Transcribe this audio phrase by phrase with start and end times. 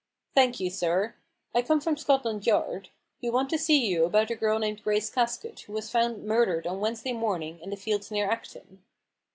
[0.35, 1.13] "Thank you, sir.
[1.53, 2.89] I come from Scotland Yard.
[3.21, 6.23] We want to see} r ou about a girl named Grace Casket, who was found
[6.23, 8.83] murdered on Wednesday morning in the fields near Acton."